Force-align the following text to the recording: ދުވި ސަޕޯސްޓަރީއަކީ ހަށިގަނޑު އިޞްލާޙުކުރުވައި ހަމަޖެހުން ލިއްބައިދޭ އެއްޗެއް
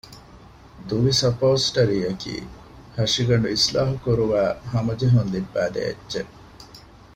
ދުވި 1.21 1.31
ސަޕޯސްޓަރީއަކީ 1.65 2.33
ހަށިގަނޑު 2.97 3.47
އިޞްލާޙުކުރުވައި 3.53 4.53
ހަމަޖެހުން 4.71 5.29
ލިއްބައިދޭ 5.33 5.81
އެއްޗެއް 5.85 6.31